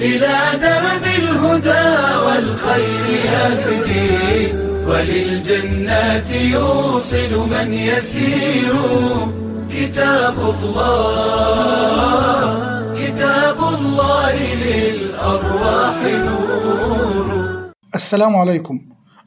إلى 0.00 0.36
درب 0.62 1.04
الهدى 1.18 1.88
والخير 2.26 3.06
يهدي 3.24 4.52
وللجنات 4.86 6.30
يوصل 6.30 7.48
من 7.50 7.72
يسير. 7.72 8.74
كتاب 9.70 10.38
الله 10.38 11.74
كتاب 12.94 13.58
الله 13.74 14.54
للأرواح 14.54 15.96
نور. 16.04 17.28
السلام 17.94 18.36
عليكم. 18.36 18.80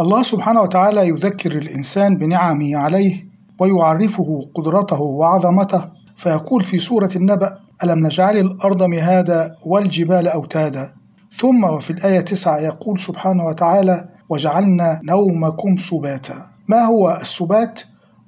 الله 0.00 0.22
سبحانه 0.22 0.62
وتعالى 0.62 1.08
يذكر 1.08 1.52
الإنسان 1.52 2.16
بنعمه 2.16 2.76
عليه 2.76 3.24
ويعرفه 3.58 4.48
قدرته 4.54 5.00
وعظمته 5.00 5.84
فيقول 6.16 6.62
في 6.62 6.78
سورة 6.78 7.10
النبأ 7.16 7.63
ألم 7.84 8.06
نجعل 8.06 8.36
الأرض 8.36 8.82
مهادا 8.82 9.56
والجبال 9.66 10.28
أوتادا؟ 10.28 10.92
ثم 11.36 11.64
وفي 11.64 11.90
الآية 11.90 12.20
9 12.20 12.58
يقول 12.60 13.00
سبحانه 13.00 13.46
وتعالى 13.46 14.08
وجعلنا 14.28 15.00
نومكم 15.04 15.76
سباتا. 15.76 16.46
ما 16.68 16.84
هو 16.84 17.18
السبات؟ 17.20 17.80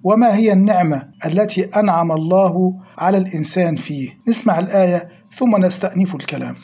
وما 0.04 0.34
هي 0.34 0.52
النعمة 0.52 1.08
التي 1.26 1.64
أنعم 1.76 2.12
الله 2.12 2.74
على 2.98 3.18
الإنسان 3.18 3.76
فيه؟ 3.76 4.10
نسمع 4.28 4.58
الآية 4.58 5.08
ثم 5.32 5.64
نستأنف 5.64 6.14
الكلام. 6.14 6.54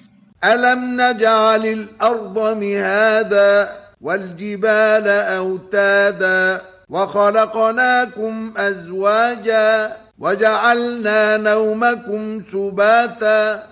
ألم 0.44 1.00
نجعل 1.00 1.66
الأرض 1.66 2.38
مهادا 2.38 3.68
والجبال 4.00 5.08
أوتادا؟ 5.08 6.71
وخلقناكم 6.88 8.52
أزواجا 8.56 9.96
وجعلنا 10.18 11.36
نومكم 11.36 12.42
سباتا. 12.52 13.62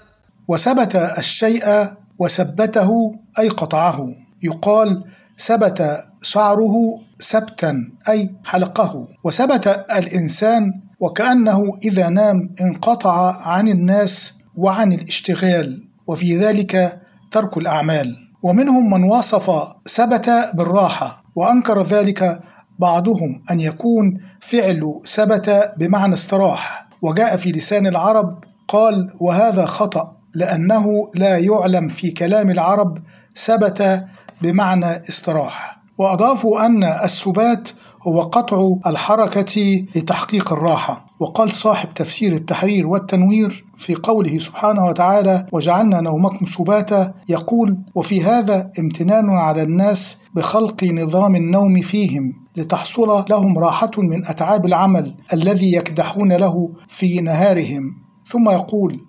وثبت 0.49 0.97
الشيء 0.97 1.87
وثبته 2.19 2.91
أي 3.39 3.49
قطعه. 3.49 3.99
يقال 4.43 5.05
ثبت 5.39 6.05
شعره 6.23 6.75
سبتا 7.19 7.93
أي 8.09 8.35
حلقه. 8.45 9.09
وثبت 9.25 9.85
الإنسان 9.97 10.73
وكأنه 11.01 11.79
إذا 11.85 12.09
نام 12.09 12.55
انقطع 12.61 13.49
عن 13.49 13.69
الناس 13.69 14.35
وعن 14.59 14.93
الاشتغال. 14.93 15.83
وفي 16.07 16.39
ذلك 16.39 17.01
ترك 17.31 17.57
الأعمال. 17.57 18.17
ومنهم 18.43 18.91
من 18.91 19.05
وصف 19.05 19.51
ثبت 19.89 20.31
بالراحة 20.55 21.25
وأنكر 21.37 21.83
ذلك 21.83 22.41
بعضهم 22.81 23.43
أن 23.51 23.61
يكون 23.61 24.21
فعل 24.41 25.01
ثبت 25.07 25.73
بمعنى 25.79 26.15
استراح 26.15 26.89
وجاء 27.03 27.37
في 27.37 27.53
لسان 27.53 27.87
العرب 27.87 28.45
قال 28.69 29.13
وهذا 29.21 29.67
خطأ 29.67 30.17
لأنه 30.35 31.11
لا 31.15 31.39
يعلم 31.39 31.89
في 31.89 32.11
كلام 32.11 32.51
العرب 32.51 32.99
ثبت 33.37 34.05
بمعنى 34.43 34.97
استراح 34.97 35.81
وأضافوا 35.99 36.67
أن 36.67 36.85
السبات 36.85 37.71
هو 38.03 38.21
قطع 38.21 38.75
الحركة 38.87 39.87
لتحقيق 39.95 40.53
الراحة 40.53 41.07
وقال 41.21 41.51
صاحب 41.51 41.95
تفسير 41.95 42.33
التحرير 42.33 42.87
والتنوير 42.87 43.65
في 43.77 43.95
قوله 43.95 44.39
سبحانه 44.39 44.87
وتعالى 44.87 45.47
وجعلنا 45.53 46.01
نومكم 46.01 46.47
سباتا 46.47 47.15
يقول 47.29 47.79
وفي 47.95 48.23
هذا 48.23 48.71
امتنان 48.79 49.31
على 49.31 49.63
الناس 49.63 50.19
بخلق 50.35 50.85
نظام 50.85 51.37
النوم 51.37 51.81
فيهم 51.81 52.40
لتحصل 52.57 53.25
لهم 53.31 53.59
راحة 53.59 53.91
من 53.99 54.27
أتعاب 54.27 54.67
العمل 54.67 55.15
الذي 55.33 55.73
يكدحون 55.73 56.33
له 56.33 56.73
في 56.89 57.21
نهارهم. 57.21 57.83
ثم 58.27 58.51
يقول 58.51 59.01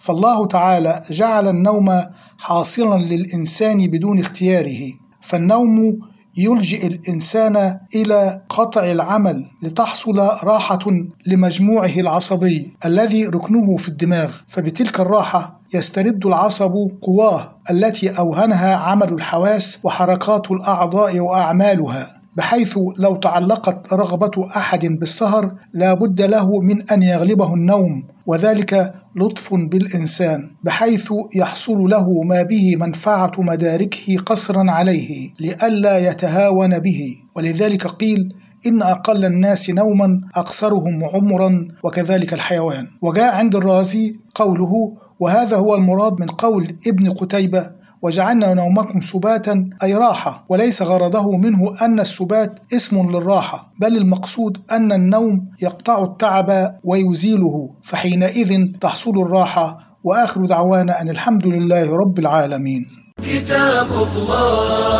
فالله 0.00 0.46
تعالى 0.46 1.02
جعل 1.10 1.48
النوم 1.48 2.02
حاصلا 2.38 2.98
للإنسان 3.02 3.86
بدون 3.86 4.18
اختياره 4.18 4.92
فالنوم 5.20 5.98
يلجئ 6.36 6.86
الإنسان 6.86 7.78
إلى 7.94 8.42
قطع 8.48 8.90
العمل 8.90 9.44
لتحصل 9.62 10.18
راحة 10.42 10.78
لمجموعه 11.26 11.92
العصبي 11.96 12.76
الذي 12.84 13.24
ركنه 13.24 13.76
في 13.76 13.88
الدماغ. 13.88 14.32
فبتلك 14.48 15.00
الراحة 15.00 15.60
يسترد 15.74 16.26
العصب 16.26 16.72
قواه 17.02 17.56
التي 17.70 18.18
أوهنها 18.18 18.76
عمل 18.76 19.12
الحواس 19.12 19.78
وحركات 19.84 20.50
الأعضاء 20.50 21.20
وأعمالها. 21.20 22.19
بحيث 22.36 22.78
لو 22.98 23.16
تعلقت 23.16 23.92
رغبة 23.92 24.46
أحد 24.56 24.86
بالسهر 24.86 25.54
لا 25.72 25.94
بد 25.94 26.22
له 26.22 26.60
من 26.60 26.90
أن 26.90 27.02
يغلبه 27.02 27.54
النوم 27.54 28.04
وذلك 28.26 28.94
لطف 29.16 29.54
بالإنسان 29.54 30.50
بحيث 30.64 31.12
يحصل 31.36 31.78
له 31.78 32.22
ما 32.22 32.42
به 32.42 32.76
منفعة 32.76 33.32
مداركه 33.38 34.16
قصرا 34.26 34.70
عليه 34.70 35.30
لئلا 35.40 35.98
يتهاون 36.10 36.78
به. 36.78 37.00
ولذلك 37.36 37.86
قيل 37.86 38.34
إن 38.66 38.82
أقل 38.82 39.24
الناس 39.24 39.70
نوما 39.70 40.20
أقصرهم 40.34 41.04
عمرا 41.04 41.68
وكذلك 41.84 42.34
الحيوان. 42.34 42.86
وجاء 43.02 43.34
عند 43.34 43.54
الرازي 43.54 44.16
قوله 44.34 44.72
وهذا 45.20 45.56
هو 45.56 45.74
المراد 45.74 46.12
من 46.20 46.26
قول 46.26 46.76
ابن 46.86 47.10
قتيبة 47.10 47.79
وجعلنا 48.02 48.54
نومكم 48.54 49.00
سباتا 49.00 49.70
أي 49.82 49.94
راحة. 49.94 50.44
وليس 50.48 50.82
غرضه 50.82 51.36
منه 51.36 51.74
أن 51.82 52.00
السبات 52.00 52.58
اسم 52.74 53.10
للراحة 53.10 53.72
بل 53.80 53.96
المقصود 53.96 54.58
أن 54.72 54.92
النوم 54.92 55.48
يقطع 55.62 56.02
التعب 56.02 56.74
ويزيله. 56.84 57.70
فحينئذ 57.82 58.66
تحصل 58.80 59.20
الراحة 59.22 59.78
وآخر 60.04 60.46
دعوانا 60.46 61.00
أن 61.00 61.08
الحمد 61.08 61.46
لله 61.46 61.96
رب 61.96 62.18
العالمين. 62.18 62.86
كتاب 63.22 63.88
الله 63.92 64.90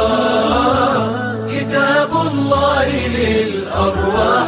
كتاب 1.49 2.13
الله 2.27 2.89
للأرواح. 3.09 4.40